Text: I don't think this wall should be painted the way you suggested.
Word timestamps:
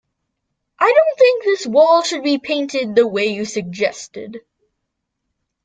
I 0.79 0.91
don't 0.97 1.19
think 1.19 1.43
this 1.43 1.67
wall 1.67 2.01
should 2.01 2.23
be 2.23 2.39
painted 2.39 2.95
the 2.95 3.05
way 3.05 3.27
you 3.27 3.45
suggested. 3.45 4.39